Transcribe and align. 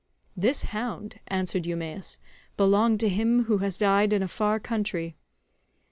"This 0.35 0.63
hound," 0.63 1.19
answered 1.27 1.67
Eumaeus, 1.67 2.17
"belonged 2.57 2.99
to 3.01 3.07
him 3.07 3.43
who 3.43 3.59
has 3.59 3.77
died 3.77 4.13
in 4.13 4.23
a 4.23 4.27
far 4.27 4.59
country. 4.59 5.15